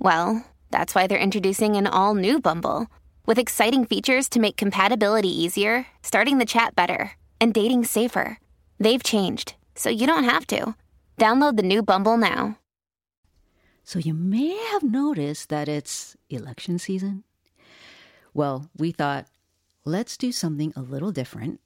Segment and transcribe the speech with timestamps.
[0.00, 2.86] well, that's why they're introducing an all new Bumble
[3.26, 8.38] with exciting features to make compatibility easier, starting the chat better, and dating safer.
[8.78, 10.74] They've changed, so you don't have to.
[11.18, 12.58] Download the new Bumble now.
[13.84, 17.24] So you may have noticed that it's election season.
[18.32, 19.26] Well, we thought,
[19.84, 21.60] let's do something a little different.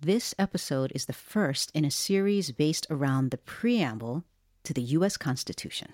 [0.00, 4.24] This episode is the first in a series based around the preamble
[4.64, 5.92] to the US Constitution.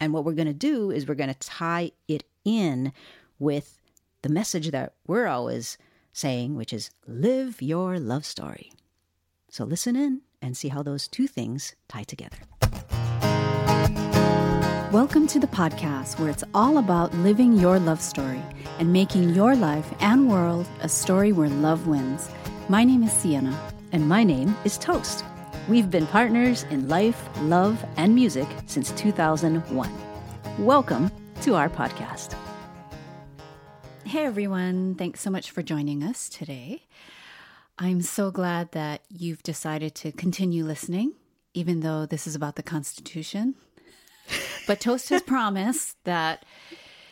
[0.00, 2.92] And what we're going to do is we're going to tie it in
[3.38, 3.78] with
[4.22, 5.76] the message that we're always
[6.14, 8.72] saying, which is live your love story.
[9.50, 12.38] So listen in and see how those two things tie together.
[14.90, 18.42] Welcome to the podcast where it's all about living your love story
[18.78, 22.30] and making your life and world a story where love wins.
[22.70, 23.56] My name is Siena.
[23.92, 25.24] And my name is Toast.
[25.70, 29.88] We've been partners in life, love, and music since 2001.
[30.58, 32.34] Welcome to our podcast.
[34.04, 36.88] Hey everyone, thanks so much for joining us today.
[37.78, 41.12] I'm so glad that you've decided to continue listening,
[41.54, 43.54] even though this is about the Constitution.
[44.66, 46.44] But Toast has promised that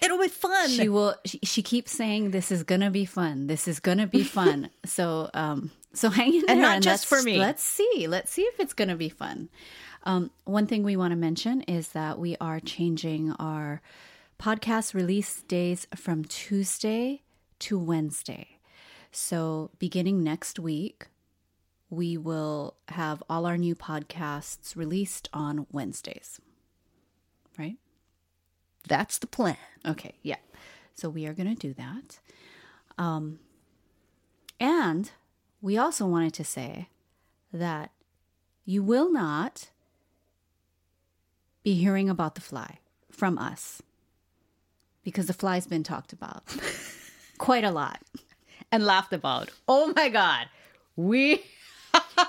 [0.03, 0.69] It'll be fun.
[0.69, 1.15] she will.
[1.25, 3.47] She, she keeps saying this is gonna be fun.
[3.47, 4.71] This is gonna be fun.
[4.85, 7.39] so, um, so hang in there, And not just for me.
[7.39, 8.07] Let's see.
[8.09, 9.49] Let's see if it's gonna be fun.
[10.05, 13.83] Um, one thing we want to mention is that we are changing our
[14.39, 17.23] podcast release days from Tuesday
[17.61, 18.59] to Wednesday.
[19.11, 21.09] So, beginning next week,
[21.91, 26.41] we will have all our new podcasts released on Wednesdays.
[27.59, 27.77] Right?
[28.87, 29.57] That's the plan.
[29.87, 30.37] Okay, yeah.
[30.95, 32.19] So we are going to do that.
[32.99, 33.39] Um,
[34.61, 35.11] and
[35.61, 36.89] we also wanted to say
[37.53, 37.91] that
[38.65, 39.69] you will not
[41.63, 42.79] be hearing about the fly
[43.11, 43.83] from us
[45.03, 46.45] because the fly's been talked about
[47.39, 48.01] quite a lot.
[48.71, 49.49] And laughed about.
[49.67, 50.47] Oh my God.
[50.97, 51.43] We.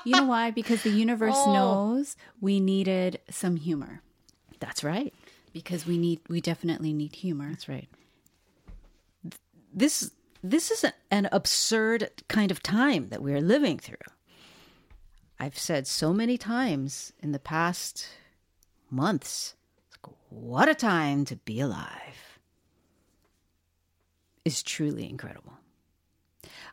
[0.05, 0.51] You know why?
[0.51, 1.51] Because the universe Oh.
[1.53, 4.01] knows we needed some humor
[4.59, 5.13] That's right.
[5.51, 7.49] because we need we definitely need humor.
[7.49, 7.89] That's right.
[9.73, 10.11] This
[10.43, 13.97] this is an absurd kind of time that we're living through.
[15.39, 18.07] I've said so many times in the past
[18.89, 19.55] months,
[19.91, 22.39] like, what a time to be alive.
[24.45, 25.53] Is truly incredible.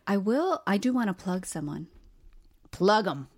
[0.07, 1.89] I will I do want to plug someone.
[2.71, 3.29] Plug them.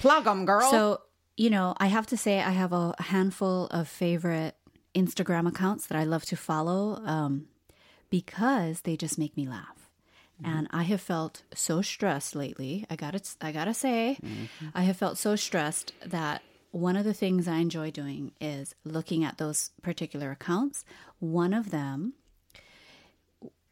[0.00, 0.70] Plug them, girl.
[0.70, 1.00] So,
[1.36, 4.54] you know, I have to say, I have a handful of favorite
[4.94, 7.48] Instagram accounts that I love to follow um,
[8.12, 9.88] because they just make me laugh.
[10.44, 12.84] And I have felt so stressed lately.
[12.90, 14.18] I gotta, I gotta say,
[14.74, 19.22] I have felt so stressed that one of the things I enjoy doing is looking
[19.22, 20.84] at those particular accounts.
[21.20, 22.14] One of them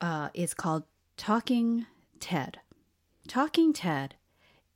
[0.01, 0.85] uh, is called
[1.17, 1.87] Talking
[2.21, 2.61] Ted.
[3.27, 4.15] Talking Ted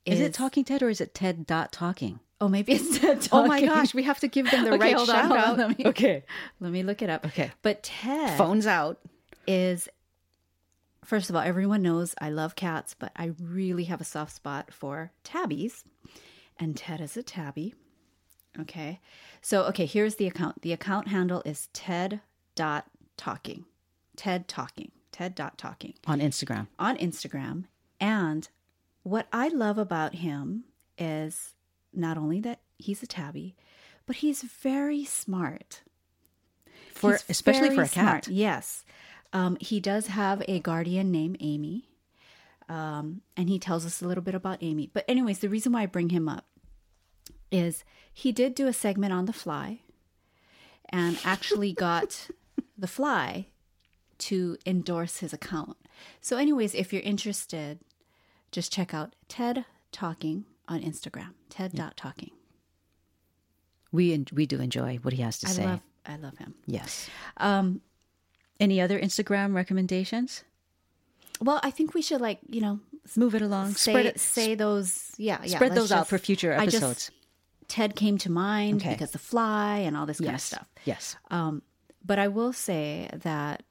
[0.05, 2.19] is it Talking Ted or is it Ted dot talking?
[2.41, 5.07] Oh, maybe it's Ted Oh my gosh, we have to give them the Okay, right
[5.07, 5.57] shout on, out.
[5.59, 6.25] let me- okay.
[6.61, 7.25] Let me look it up.
[7.27, 7.53] Okay.
[7.63, 8.99] But Ted Phones out.
[9.47, 9.89] Is,
[11.05, 14.73] first of all, everyone knows I love cats, but I really have a soft spot
[14.73, 15.85] for tabbies.
[16.59, 17.75] And Ted is a tabby.
[18.61, 19.01] Okay.
[19.43, 20.63] So, okay, here's the account.
[20.63, 22.21] The account handle is Ted
[22.55, 22.87] dot
[23.17, 23.65] talking.
[24.17, 24.93] Ted talking.
[25.11, 26.67] Ted dot talking On Instagram.
[26.79, 27.65] on Instagram.
[28.01, 28.49] And
[29.03, 30.65] what I love about him
[30.99, 31.55] is
[31.93, 33.55] not only that he's a tabby,
[34.07, 35.83] but he's very smart.
[36.95, 38.25] For He's especially for a cat.
[38.25, 38.85] smart, Yes.
[39.35, 41.89] Um, he does have a guardian named Amy.
[42.69, 44.89] Um, and he tells us a little bit about Amy.
[44.91, 46.47] But, anyways, the reason why I bring him up
[47.51, 49.81] is he did do a segment on the fly
[50.89, 52.29] and actually got
[52.79, 53.49] the fly
[54.19, 55.77] to endorse his account.
[56.23, 57.81] So, anyways, if you're interested,
[58.51, 61.35] just check out TED Talking on Instagram.
[61.51, 62.33] TED.talking.
[63.93, 65.65] We we do enjoy what he has to I say.
[65.67, 66.55] love I love him.
[66.67, 67.09] yes.
[67.37, 67.81] Um,
[68.61, 70.45] Any other Instagram recommendations?
[71.41, 72.81] well, I think we should like you know
[73.17, 73.75] Move it along.
[73.75, 74.21] say spread it.
[74.21, 77.11] say those yeah yeah spread those out for future I just- episodes.
[77.67, 78.91] Ted came to mind Okay.
[78.93, 80.69] because the fly and all this kind of stuff.
[80.85, 81.17] Yes.
[81.31, 81.63] Um,
[82.05, 83.63] but I will say that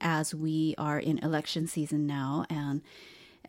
[0.00, 2.80] as we are in election season now, and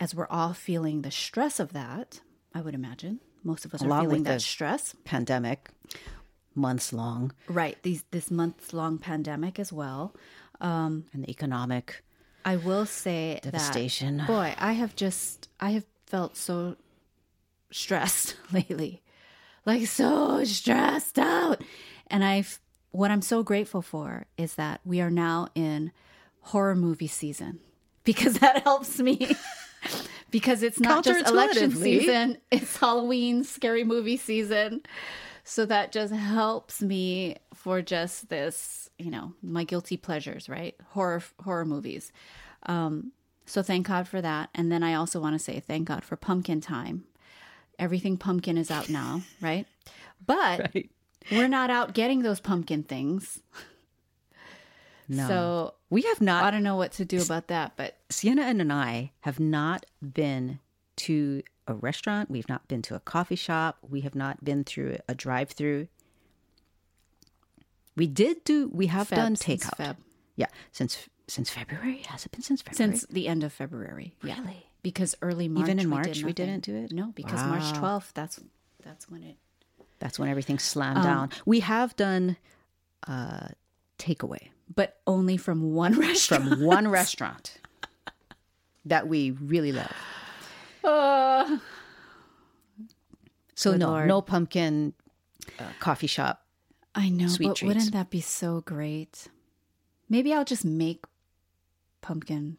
[0.02, 2.20] as we're all feeling the stress of that,
[2.54, 4.96] I would imagine most of us are feeling that stress.
[5.06, 5.70] Pandemic,
[6.54, 7.82] months long, Right.
[7.84, 10.14] These this month long pandemic as well.
[10.64, 12.04] Um, and the economic.
[12.46, 14.18] I will say Devastation.
[14.18, 16.76] that boy, I have just I have felt so
[17.72, 19.02] stressed lately.
[19.66, 21.64] Like so stressed out.
[22.08, 22.60] And I've
[22.92, 25.92] what I'm so grateful for is that we are now in
[26.42, 27.60] horror movie season
[28.04, 29.36] because that helps me.
[30.32, 34.82] because it's not just election season, it's Halloween scary movie season.
[35.44, 40.76] So that just helps me for just this, you know, my guilty pleasures, right?
[40.90, 42.12] Horror horror movies.
[42.64, 43.14] Um,
[43.46, 44.50] so thank God for that.
[44.54, 47.06] And then I also want to say thank God for pumpkin time.
[47.80, 49.66] Everything pumpkin is out now, right?
[50.26, 50.76] But
[51.32, 53.40] we're not out getting those pumpkin things.
[55.10, 55.28] No.
[55.28, 56.46] So we have not.
[56.46, 60.60] I don't know what to do about that, but Siena and I have not been
[60.96, 62.32] to a restaurant.
[62.32, 63.80] We've not been to a coffee shop.
[63.88, 65.90] We have not been through a drive-through.
[67.96, 68.70] We did do.
[68.74, 69.78] We have Feb, done takeout.
[69.78, 69.96] Feb.
[70.36, 72.04] Yeah, since since February.
[72.08, 72.98] Has it been since February?
[72.98, 74.14] since the end of February.
[74.24, 74.40] Yeah.
[74.42, 74.66] Really?
[74.82, 76.92] Because early March Even in we March did we didn't do it?
[76.92, 78.40] No, because March 12th that's
[78.84, 79.38] that's when it
[80.00, 81.30] That's when everything slammed Um, down.
[81.46, 82.36] We have done
[83.08, 83.48] uh,
[84.00, 86.50] takeaway but only from one restaurant.
[86.50, 87.60] from one restaurant
[88.86, 89.92] that we really love.
[90.84, 91.58] Uh,
[93.56, 94.08] So Good no, Lord.
[94.08, 94.94] no pumpkin
[95.60, 96.43] uh, coffee shop.
[96.96, 97.64] I know, but treats.
[97.64, 99.28] wouldn't that be so great?
[100.10, 101.04] Maybe I'll just make
[102.02, 102.58] pumpkin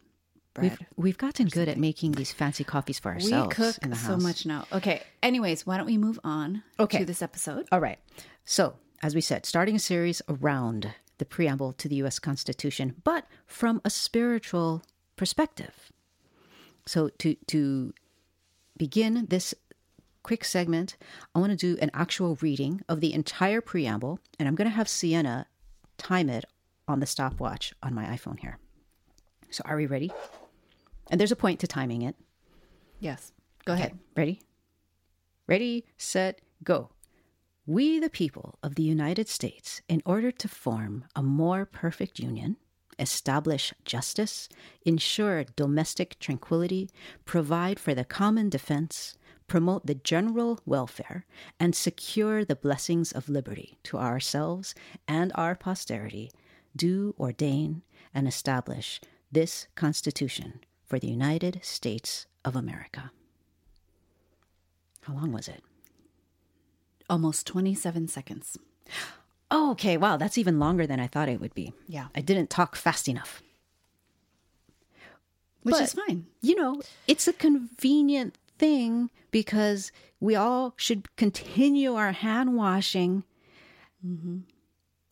[0.54, 0.70] bread.
[0.78, 3.56] We've we've gotten good at making these fancy coffees for ourselves.
[3.58, 4.66] we cook in the so much now.
[4.72, 5.02] Okay.
[5.22, 6.98] Anyways, why don't we move on Okay.
[6.98, 7.66] to this episode?
[7.70, 7.98] All right.
[8.44, 12.18] So, as we said, starting a series around the preamble to the U.S.
[12.18, 14.82] Constitution, but from a spiritual
[15.16, 15.92] perspective.
[16.86, 17.94] So, to to
[18.76, 19.54] begin this
[20.24, 20.96] quick segment,
[21.34, 24.74] I want to do an actual reading of the entire preamble, and I'm going to
[24.74, 25.46] have Siena
[25.96, 26.46] time it
[26.88, 28.58] on the stopwatch on my iPhone here.
[29.50, 30.10] So, are we ready?
[31.10, 32.16] And there's a point to timing it.
[32.98, 33.30] Yes.
[33.64, 33.96] Go ahead.
[34.16, 34.40] Ready?
[35.46, 36.90] Ready, set, go.
[37.66, 42.56] We, the people of the United States, in order to form a more perfect union,
[42.98, 44.48] establish justice,
[44.84, 46.90] ensure domestic tranquility,
[47.24, 51.26] provide for the common defense, promote the general welfare,
[51.60, 54.74] and secure the blessings of liberty to ourselves
[55.06, 56.30] and our posterity,
[56.74, 57.82] do ordain
[58.14, 59.00] and establish
[59.30, 63.10] this Constitution for the United States of America.
[65.02, 65.62] How long was it?
[67.10, 68.56] Almost 27 seconds.
[69.50, 69.96] Oh, okay.
[69.98, 71.72] Wow, that's even longer than I thought it would be.
[71.86, 72.06] Yeah.
[72.14, 73.42] I didn't talk fast enough.
[75.62, 76.26] Which But- is fine.
[76.40, 83.24] You know, it's a convenient thing because we all should continue our hand washing.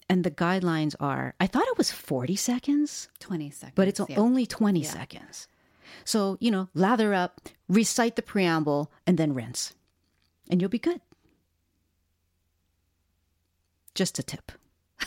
[0.08, 3.72] And the guidelines are, I thought it was 40 seconds, 20 seconds.
[3.74, 4.16] but it's yeah.
[4.18, 5.48] only 20 seconds.
[6.04, 9.74] So, you know, lather up, recite the preamble, and then rinse.
[10.50, 11.00] And you'll be good.
[13.94, 14.52] Just a tip.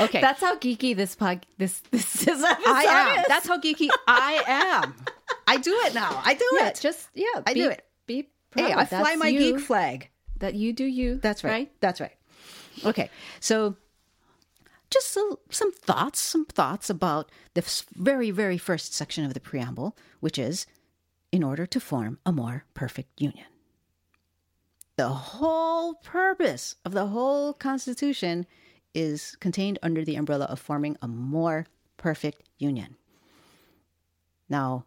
[0.00, 0.20] okay.
[0.20, 3.20] That's how geeky this pod this this, episode I am.
[3.20, 3.26] is.
[3.28, 4.94] That's how geeky I am.
[5.48, 6.20] I do it now.
[6.24, 6.78] I do yeah, it.
[6.80, 7.26] just yeah.
[7.46, 7.84] I be, do it.
[8.06, 8.66] Be proud.
[8.66, 9.38] hey, I fly That's my you.
[9.38, 10.10] geek flag.
[10.38, 11.16] That you do you.
[11.16, 11.72] That's right.
[11.80, 12.16] That's right.
[12.84, 13.10] Okay.
[13.40, 13.76] So
[14.90, 17.64] just so, some thoughts, some thoughts about the
[17.94, 20.66] very, very first section of the preamble, which is
[21.32, 23.46] in order to form a more perfect union.
[24.96, 28.46] The whole purpose of the whole Constitution
[28.94, 32.96] is contained under the umbrella of forming a more perfect union.
[34.48, 34.86] Now,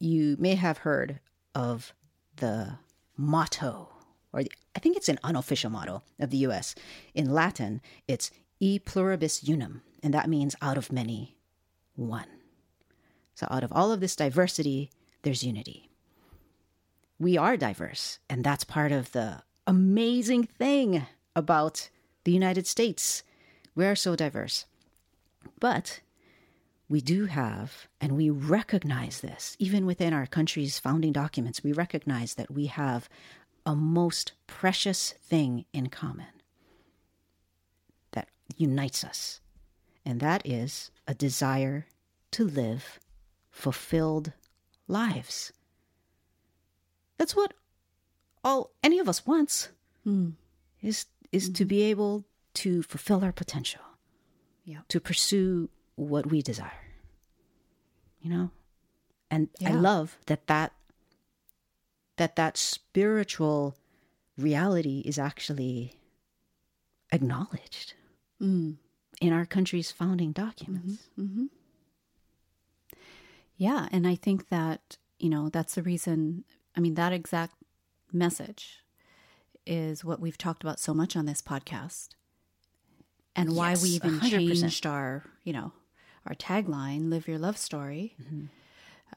[0.00, 1.20] you may have heard
[1.54, 1.94] of
[2.36, 2.78] the
[3.16, 3.90] motto,
[4.32, 6.74] or the, I think it's an unofficial motto of the US.
[7.14, 11.36] In Latin, it's e pluribus unum, and that means out of many,
[11.94, 12.26] one.
[13.34, 14.90] So, out of all of this diversity,
[15.22, 15.90] there's unity.
[17.18, 21.90] We are diverse, and that's part of the amazing thing about
[22.24, 23.22] the United States.
[23.74, 24.64] We are so diverse.
[25.58, 26.00] But
[26.90, 32.34] we do have, and we recognize this, even within our country's founding documents, we recognize
[32.34, 33.08] that we have
[33.64, 36.26] a most precious thing in common
[38.10, 39.40] that unites us.
[40.04, 41.86] And that is a desire
[42.32, 42.98] to live
[43.52, 44.32] fulfilled
[44.88, 45.52] lives.
[47.18, 47.54] That's what
[48.42, 49.68] all any of us wants
[50.02, 50.30] hmm.
[50.82, 53.82] is is to be able to fulfill our potential.
[54.64, 54.80] Yeah.
[54.88, 55.68] To pursue
[56.08, 56.72] what we desire.
[58.20, 58.50] You know?
[59.30, 60.72] And I love that that
[62.16, 63.76] that that spiritual
[64.36, 65.94] reality is actually
[67.12, 67.94] acknowledged
[68.40, 68.76] Mm.
[69.20, 71.08] in our country's founding documents.
[73.56, 77.54] Yeah, and I think that, you know, that's the reason, I mean, that exact
[78.12, 78.82] message
[79.66, 82.10] is what we've talked about so much on this podcast.
[83.36, 84.30] And why we even 100%.
[84.30, 85.72] changed our, you know,
[86.26, 88.16] our tagline, live your love story,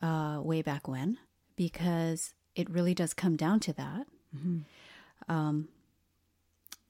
[0.02, 1.18] uh, way back when,
[1.56, 4.08] because it really does come down to that.
[5.28, 5.68] Um,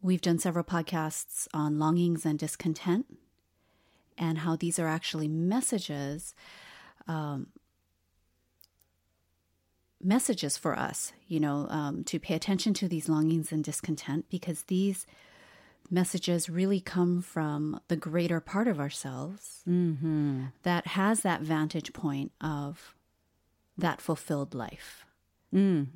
[0.02, 3.06] we've done several podcasts on longings and discontent
[4.18, 6.34] and how these are actually messages
[10.04, 14.64] messages for us, you know, um, to pay attention to these longings and discontent because
[14.64, 15.06] these
[15.90, 19.62] messages really come from the greater part of ourselves
[20.64, 22.96] that has that vantage point of
[23.78, 25.06] that fulfilled life.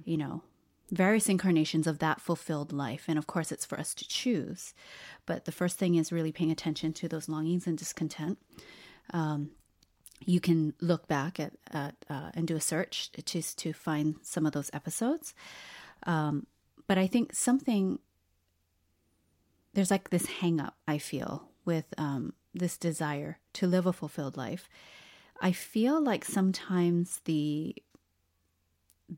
[0.06, 0.44] You know,
[0.92, 3.06] various incarnations of that fulfilled life.
[3.08, 4.74] And of course, it's for us to choose.
[5.26, 8.38] But the first thing is really paying attention to those longings and discontent
[10.26, 14.46] you can look back at, at uh, and do a search to to find some
[14.46, 15.34] of those episodes.
[16.04, 16.48] Um,
[16.88, 18.00] but I think something
[19.78, 24.36] there's like this hang up I feel with um, this desire to live a fulfilled
[24.36, 24.68] life.
[25.40, 27.76] I feel like sometimes the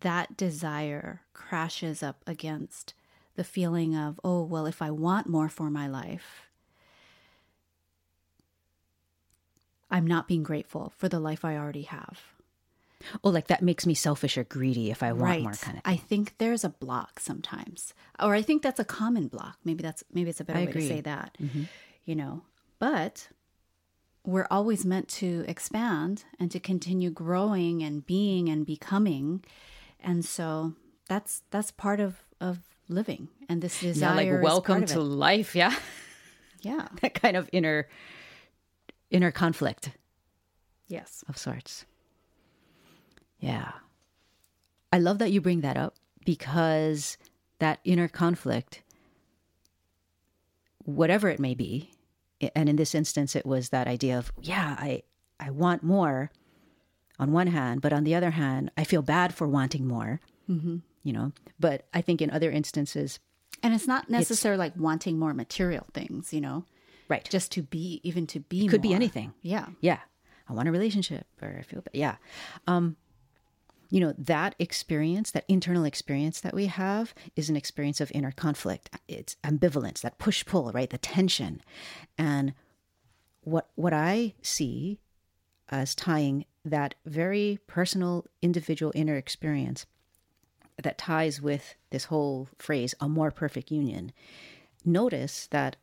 [0.02, 2.94] that desire crashes up against
[3.36, 6.50] the feeling of oh well if I want more for my life
[9.90, 12.20] I'm not being grateful for the life I already have.
[13.24, 15.42] Oh, like that makes me selfish or greedy if I want right.
[15.44, 17.94] more kind of I think there's a block sometimes.
[18.20, 19.58] Or I think that's a common block.
[19.64, 20.84] Maybe that's maybe it's a better I way to agree.
[20.88, 20.96] Mm-hmm.
[20.96, 21.38] say that.
[22.06, 22.42] You know.
[22.80, 23.30] But
[24.26, 29.44] we're always meant to expand and to continue growing and being and becoming.
[30.00, 30.74] And so
[31.08, 33.30] that's that's part of of living.
[33.48, 35.76] And this yeah, desire like is welcome to life, yeah.
[36.62, 36.88] Yeah.
[37.02, 37.88] that kind of inner
[39.10, 39.92] inner conflict
[40.90, 41.24] Yes.
[41.30, 41.86] of sorts.
[43.40, 43.72] Yeah.
[44.92, 47.18] I love that you bring that up because
[47.60, 48.82] that inner conflict,
[50.86, 51.92] whatever it may be,
[52.56, 55.04] and in this instance, it was that idea of, yeah, I,
[55.40, 56.32] I want more
[57.20, 60.78] on one hand, but on the other hand, I feel bad for wanting more, mm-hmm.
[61.04, 61.34] you know.
[61.60, 63.20] But I think in other instances,
[63.62, 66.64] And it's not necessarily like wanting more material things, you know,
[67.10, 69.34] right, just to be, even to be it could be anything.
[69.42, 69.68] Yeah.
[69.82, 70.00] yeah
[70.48, 72.16] i want a relationship or i feel bad yeah
[72.68, 72.96] um
[73.90, 78.32] you know that experience that internal experience that we have is an experience of inner
[78.32, 78.90] conflict.
[79.08, 80.90] It's ambivalence that push pull right?
[80.90, 81.62] The tension.
[82.18, 82.54] And
[83.42, 85.00] what what i see
[85.70, 89.86] as tying that very personal individual inner experience
[90.82, 94.12] that ties with this whole phrase a more perfect union
[94.86, 95.76] notice that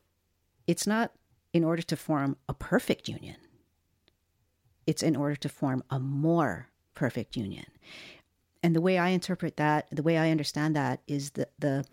[0.67, 1.13] it's not
[1.53, 3.37] in order to form a perfect union.
[4.87, 7.67] It's in order to form a more perfect union.
[8.63, 11.85] And the way I interpret that, the way I understand that is the the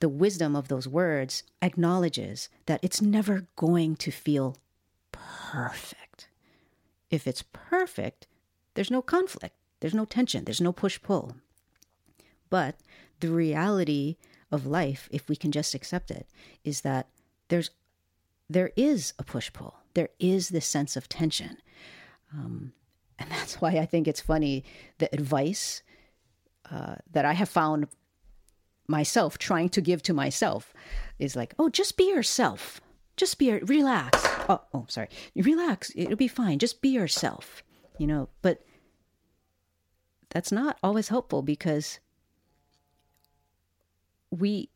[0.00, 4.56] the wisdom of those words acknowledges that it's never going to feel
[5.10, 6.28] perfect.
[7.10, 8.28] If it's perfect,
[8.74, 11.34] there's no conflict, there's no tension, there's no push pull.
[12.48, 12.76] But
[13.18, 14.16] the reality
[14.52, 16.28] of life, if we can just accept it,
[16.62, 17.08] is that
[17.48, 17.70] there's
[18.48, 19.74] there is a push pull.
[19.94, 21.58] There is this sense of tension.
[22.32, 22.72] Um,
[23.18, 24.64] and that's why I think it's funny
[24.98, 25.82] the advice
[26.70, 27.88] uh, that I have found
[28.86, 30.72] myself trying to give to myself
[31.18, 32.80] is like, oh, just be yourself.
[33.16, 34.24] Just be, relax.
[34.48, 35.08] Oh, oh, sorry.
[35.34, 35.92] Relax.
[35.94, 36.58] It'll be fine.
[36.58, 37.62] Just be yourself,
[37.98, 38.64] you know, but
[40.30, 42.00] that's not always helpful because
[44.30, 44.70] we,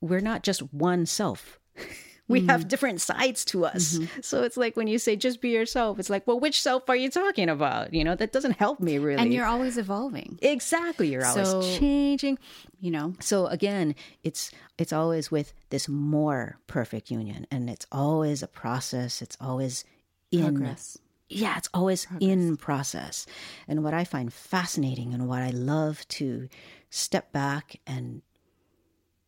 [0.00, 1.58] we're not just one self.
[2.26, 2.68] We have mm.
[2.68, 3.98] different sides to us.
[3.98, 4.20] Mm-hmm.
[4.22, 6.96] So it's like when you say just be yourself, it's like, well, which self are
[6.96, 7.92] you talking about?
[7.92, 9.20] You know, that doesn't help me really.
[9.20, 10.38] And you're always evolving.
[10.40, 12.38] exactly, you're always So- changing.
[12.80, 18.42] You know, So again, it's it's always with this more perfect union and it's always
[18.42, 19.20] a process.
[19.22, 19.84] It's always
[20.30, 20.98] in progress.
[21.28, 23.26] yeah, it's always in process.
[23.68, 26.48] And what I find fascinating and what I love to
[26.90, 28.22] step back and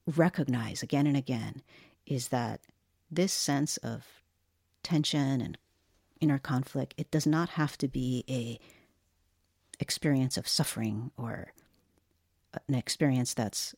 [0.07, 1.63] recognize again and again
[2.07, 2.61] is that
[3.11, 4.05] this sense of
[4.83, 5.59] tension and
[6.21, 8.59] inner conflict, it does not have to be a
[9.79, 11.53] experience of suffering or
[12.69, 13.75] an experience that's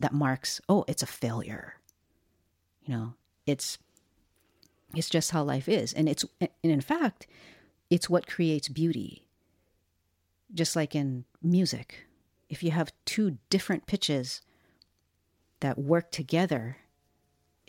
[0.00, 1.74] that marks, oh, it's a failure.
[2.82, 3.14] You know,
[3.46, 3.78] it's
[4.94, 5.92] it's just how life is.
[5.92, 7.26] And it's and in fact,
[7.90, 9.24] it's what creates beauty.
[10.52, 12.06] Just like in music,
[12.48, 14.40] if you have two different pitches
[15.60, 16.78] that work together,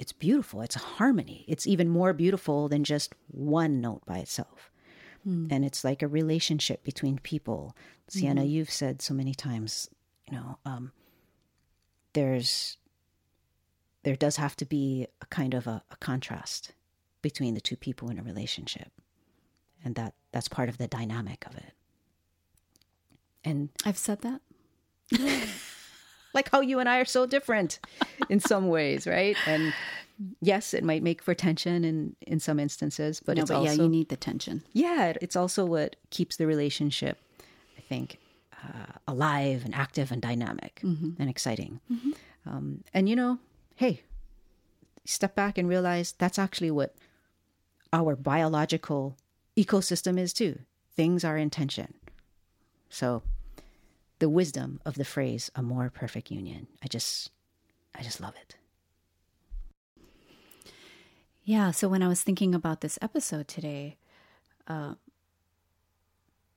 [0.02, 0.62] it's beautiful.
[0.62, 1.46] It's a harmony.
[1.48, 4.72] It's even more beautiful than just one note by itself.
[5.52, 7.76] And it's like a relationship between people.
[8.08, 9.92] Siena, you've said so many times,
[10.28, 10.92] you know, um,
[12.14, 12.78] there's
[14.02, 16.74] there does have to be a kind of a, a contrast
[17.22, 18.92] between the two people in a relationship
[19.86, 21.74] and that that's part of the dynamic of it
[23.44, 24.42] and I've said that.
[26.34, 27.80] like how you and i are so different
[28.30, 29.38] in some ways right?
[29.46, 29.74] And
[30.42, 33.72] yes it might make for tension in in some instances but no, it's but also
[33.74, 34.62] yeah, you need the tension.
[34.74, 37.18] yeah it's also what keeps the relationship
[37.78, 38.20] i think
[38.64, 41.80] uh, alive and active and dynamic and exciting.
[42.46, 43.40] Um, and you know
[43.76, 44.02] hey
[45.06, 46.94] step back and realize that's actually what
[47.92, 49.18] our biological
[49.58, 50.60] ecosystem is too.
[50.96, 51.96] Things are in tension.
[52.90, 53.24] So
[54.22, 57.32] the wisdom of the phrase a more perfect union i just
[57.98, 58.56] i just love it
[61.44, 61.72] Yeah.
[61.72, 63.98] So when I was thinking about this episode today,
[64.68, 64.94] uh,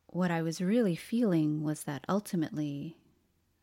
[0.08, 2.96] what I was really feeling was that ultimately,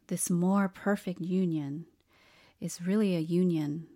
[0.07, 1.85] this more perfect union
[2.59, 3.87] is really a union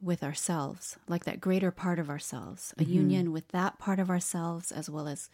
[0.00, 4.72] with ourselves, like that greater part of ourselves, a union with that part of ourselves
[4.72, 5.30] as well as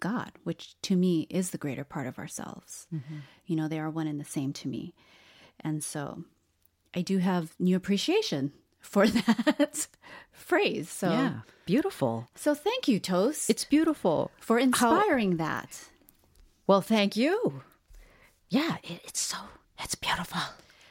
[0.00, 2.86] God, which to me is the greater part of ourselves.
[2.94, 3.16] Mm-hmm.
[3.46, 4.94] You know, they are one and the same to me.
[5.60, 6.24] And so
[6.94, 9.86] I do have new appreciation for that
[10.32, 10.88] phrase.
[10.90, 15.88] So yeah beautiful so thank you, Toast, it's beautiful for inspiring that.
[16.68, 17.62] well thank you
[18.48, 19.36] yeah it, it's so
[19.80, 20.40] it's beautiful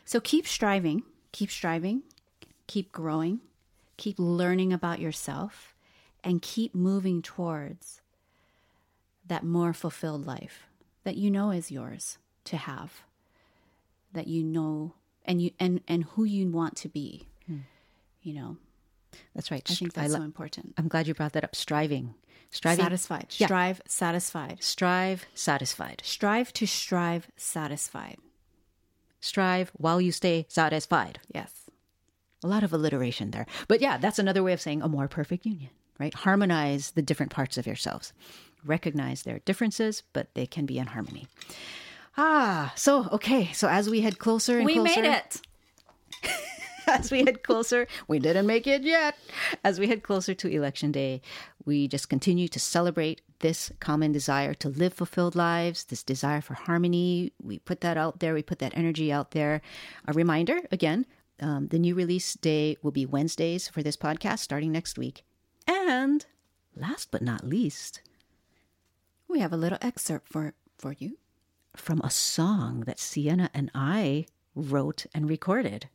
[0.04, 2.04] So keep striving, keep striving,
[2.68, 3.40] keep growing,
[3.98, 5.74] keep learning about yourself,
[6.24, 8.02] and keep moving towards
[9.28, 10.64] that more fulfilled life
[11.04, 13.04] that you know is yours to have.
[14.14, 14.94] That you know
[15.26, 17.28] and you and and who you want to be.
[17.48, 17.60] Hmm.
[18.22, 18.58] You know,
[19.36, 20.74] that's right I think that's lo- so important.
[20.78, 22.16] i'm glad you brought that up striving
[22.52, 23.48] striving Satisfied, Yeah.
[23.48, 28.18] strive, satisfied, strive satisfied strive to strive, satisfied.
[29.20, 31.70] strive while you stay satisfied Yes.
[32.44, 35.46] a lot of alliteration there but yeah that's another way of saying a more perfect
[35.46, 38.12] union right harmonize the different parts of yourselves
[38.66, 41.28] recognize their differences but they can be in harmony
[42.18, 45.42] ah so okay so as we head closer and We closer made it.
[46.88, 49.18] as we head closer, we didn't make it yet.
[49.64, 51.22] As we head closer to election day,
[51.66, 56.54] we just continue to celebrate this common desire to live fulfilled lives, this desire for
[56.54, 57.34] harmony.
[57.42, 59.62] We put that out there, we put that energy out there.
[60.08, 61.06] A reminder again,
[61.40, 65.24] um, the new release day will be Wednesdays for this podcast starting next week.
[65.68, 66.26] And
[66.76, 68.02] last but not least,
[69.36, 71.18] We have a little excerpt for for you.
[71.76, 75.90] from a song that Siena and I wrote and recorded.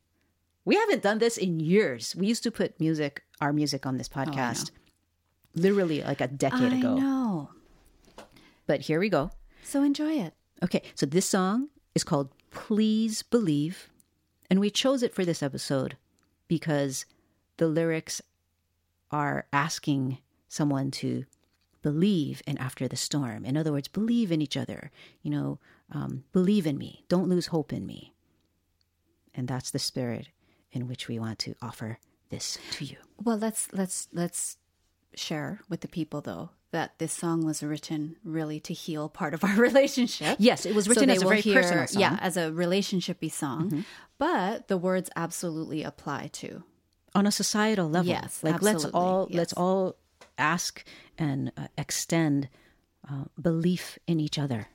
[0.66, 2.14] We haven't done this in years.
[2.14, 4.72] We used to put music, our music on this oh, podcast,
[5.54, 6.98] literally like a decade I ago.
[6.98, 7.50] know.
[8.66, 9.30] But here we go.
[9.64, 10.34] So enjoy it.
[10.62, 13.88] Okay, so this song is called Please Believe.
[14.50, 15.96] And we chose it for this episode
[16.46, 17.06] because
[17.56, 18.20] the lyrics
[19.10, 21.24] are asking someone to
[21.82, 23.44] believe in after the storm.
[23.44, 24.90] In other words, believe in each other.
[25.22, 25.58] You know,
[25.92, 27.04] um, believe in me.
[27.08, 28.14] Don't lose hope in me.
[29.34, 30.28] And that's the spirit
[30.72, 31.98] in which we want to offer
[32.30, 32.96] this to you.
[33.22, 34.56] Well, let's let's let's
[35.14, 39.42] share with the people though that this song was written really to heal part of
[39.42, 40.36] our relationship.
[40.38, 42.02] Yes, it was written they as a very hear- personal song.
[42.02, 42.14] Mm-hmm.
[42.14, 43.84] Yeah, as a relationshipy song,
[44.18, 46.62] but the words absolutely apply to.
[47.14, 48.08] on a societal level.
[48.08, 49.38] Yes, like let's all yes.
[49.38, 49.96] let's all
[50.40, 50.84] ask
[51.18, 52.48] and uh, extend
[53.10, 54.66] uh, belief in each other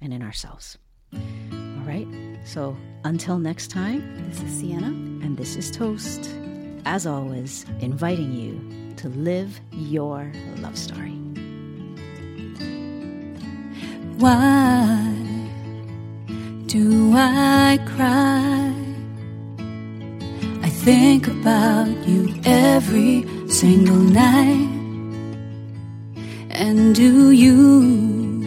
[0.00, 0.78] and in ourselves.
[1.12, 2.06] All right.
[2.44, 4.86] So until next time, This is Siena.
[5.24, 6.30] and this is Toast.
[6.84, 8.52] as always, inviting you
[8.96, 11.14] to live your love story.
[14.18, 15.14] Why
[16.66, 18.74] do I cry?
[20.62, 24.71] I think about you every single night.
[26.54, 28.42] And do you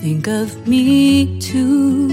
[0.00, 2.08] think of me too?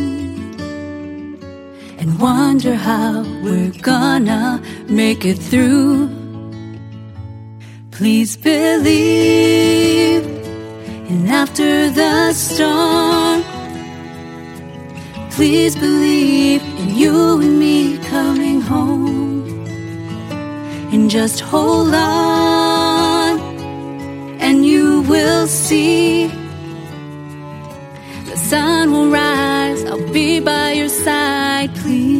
[1.97, 6.09] And wonder how we're gonna make it through.
[7.89, 10.23] Please believe
[11.09, 13.43] in after the storm.
[15.31, 19.65] Please believe in you and me coming home.
[20.93, 22.36] And just hold on,
[25.27, 26.27] will see.
[28.29, 31.69] The sun will rise, I'll be by your side.
[31.81, 32.16] Please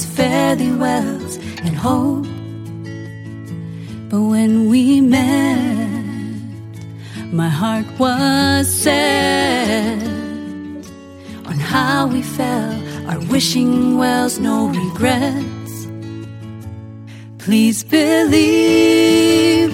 [0.00, 2.26] tales, fairy wells, and hope.
[4.10, 6.02] But when we met,
[7.32, 10.02] my heart was set
[11.46, 12.76] on how we fell.
[13.08, 15.86] Our wishing wells, no regrets.
[17.38, 19.72] Please believe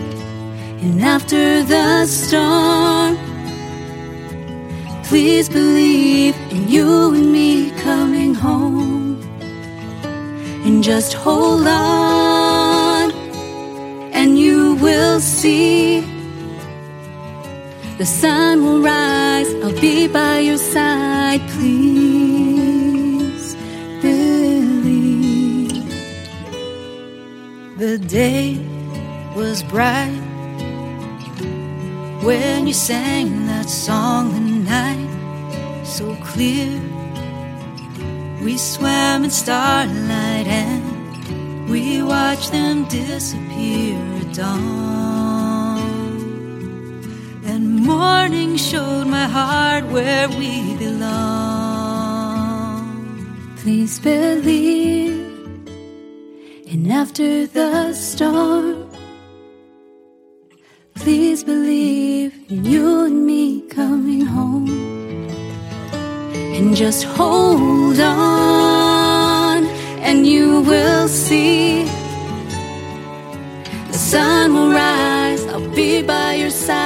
[0.83, 3.17] and after the storm,
[5.05, 8.76] please believe in you and me coming home.
[10.83, 13.11] Just hold on,
[14.13, 16.01] and you will see.
[17.99, 21.41] The sun will rise, I'll be by your side.
[21.51, 23.57] Please
[24.03, 25.83] believe.
[27.79, 28.59] The day
[29.35, 30.13] was bright
[32.23, 36.81] when you sang that song the night so clear
[38.47, 45.81] we swam in starlight and we watched them disappear at dawn.
[47.45, 51.17] And morning showed my heart where we belong.
[53.57, 55.17] Please believe
[56.71, 58.89] and after the storm.
[60.95, 63.66] Please believe in you and me
[66.77, 69.65] just hold on,
[70.05, 71.85] and you will see.
[73.93, 76.86] The sun will rise, I'll be by your side.